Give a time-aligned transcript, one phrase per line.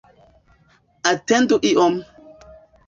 [1.11, 1.95] Atendu iom!